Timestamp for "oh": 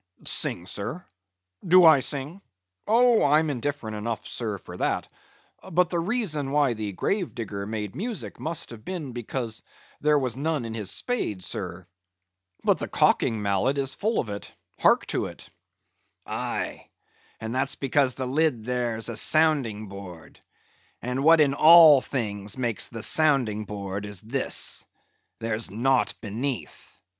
2.87-3.23